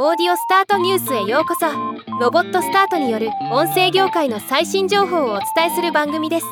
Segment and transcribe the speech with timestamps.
[0.00, 1.66] オーディオスタートニュースへようこそ。
[2.20, 6.46] ロボットスタートによる音声業界の最新情報をお伝えする番組です。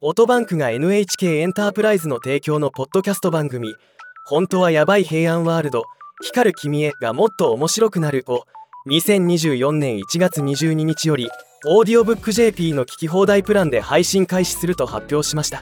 [0.00, 3.74] オトバンクが NHK エンタープライズの提供のポッドキャスト番組
[4.24, 5.84] 「本当はやばい平安ワールド
[6.22, 8.44] 光る君へがもっと面白くなる」を
[8.88, 11.28] 2024年1月22日より
[11.66, 15.60] オーディオブック JP の聞き放題プランで配信開始すると発表しました。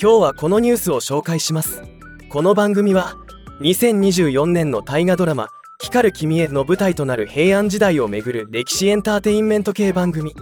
[0.00, 1.82] 今日はこのニュースを紹介します。
[2.30, 3.16] この番組は
[3.60, 5.48] 2024年の大河ドラマ
[5.82, 10.32] 「光る君へ」の舞台となる平安時代をめぐる歴史エンターテインメント系番組。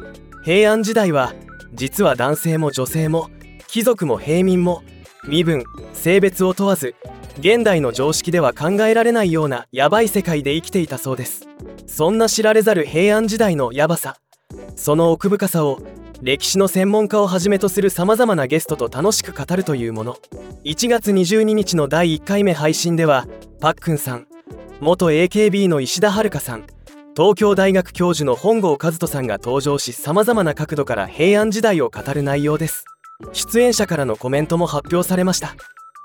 [0.45, 1.33] 平安時代は
[1.73, 3.31] 実は男性も女性も
[3.69, 4.83] 貴族も平民も
[5.27, 5.65] 身分
[5.95, 6.95] 性別を問わず
[7.39, 11.49] 現代の常識では考えられないようなヤバい世界で生きていたそうです。
[11.87, 14.19] そんな知られざる平安時代のヤバさ
[14.77, 15.81] その奥深さを
[16.23, 20.17] 歴史の専門家をはじめとするさまざまなゲストと楽しく語るというもの。
[20.65, 23.27] 1月22日の第1回目配信では
[23.61, 24.27] パックンさん
[24.81, 26.67] 元 AKB の石田遥さん
[27.17, 32.85] 東京大学教授の本郷和人さんが登場しさまざまな角度から平安時代を語る内容です。
[33.33, 35.55] 出演者からのコメントも発表されました。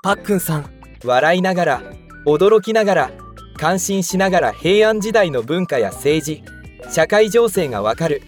[0.02, 0.70] パックンさん。
[1.04, 1.82] 笑いながら
[2.24, 3.10] 驚きながら
[3.56, 6.42] 感心しながら平安時代の文化や政治
[6.90, 8.22] 社会情勢がわかる。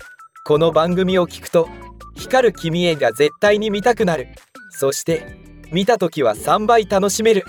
[0.46, 1.70] この番組を聞くと
[2.16, 4.28] 光る君へが絶対に見たくなる。
[4.70, 5.38] そして
[5.72, 7.46] 見た時は3倍楽しめる。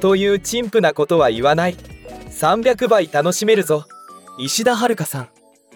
[0.00, 1.76] という陳腐なことは言わない。
[1.76, 3.86] 300倍楽しめるぞ。
[4.36, 5.28] 石田遥さん。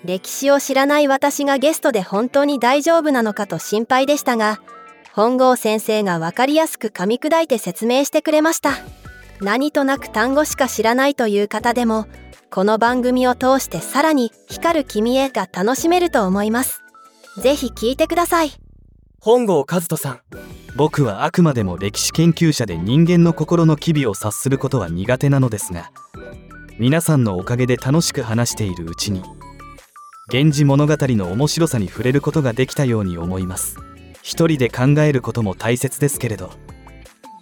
[0.05, 4.61] 歴史を知らない私がゲストで本当に大丈夫なのかと心配でしたが
[5.12, 8.73] 本郷先生が分かりやすく噛み砕いて説明してくれました。
[9.41, 12.06] 何となく単語しか知らないという方でも
[12.50, 16.83] この番組を通してさらに光る君へが楽しめると思います。
[17.41, 18.50] ぜひ聞いてください。
[19.20, 20.20] 本郷和人さん。
[20.77, 25.91] 僕はあくまでも歴史研究者で人間の心の機微を察することは苦手なのですが
[26.78, 29.23] 皆さんのおかげで楽しく話しているうちに
[30.33, 33.77] 「源氏物語」の面白さに触れることができたように思います。
[34.23, 36.51] 一人で考えることも大切ですけれど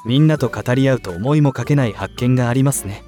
[0.07, 3.03] みんなと語り合うと思いもかけない発見がありますね。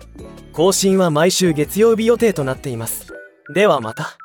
[0.52, 3.14] 更新は毎週月曜日予定となっています。
[3.54, 4.18] ではまた。